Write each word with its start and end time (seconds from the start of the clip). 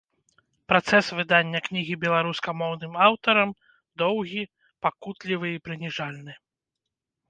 Працэс 0.71 1.05
выдання 1.19 1.59
кнігі 1.67 1.99
беларускамоўным 2.07 2.93
аўтарам 3.11 3.49
доўгі, 4.05 4.43
пакутлівы 4.87 5.47
і 5.57 5.65
прыніжальны. 5.69 6.33